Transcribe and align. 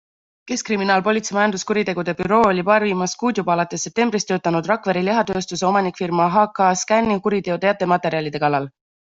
Keskkriminaalpolitsei 0.51 1.35
majanduskuritegude 1.37 2.15
büroo 2.21 2.39
oli 2.51 2.63
paar 2.69 2.85
viimast 2.87 3.17
kuud, 3.25 3.41
juba 3.41 3.53
alates 3.57 3.85
septembrist 3.89 4.29
töötanud 4.33 4.71
Rakvere 4.73 5.05
lihatööstuse 5.11 5.69
omanikfirma 5.71 6.27
HKScani 6.39 7.21
kuriteoteate 7.29 7.93
materjalide 7.95 8.45
kallal. 8.49 8.69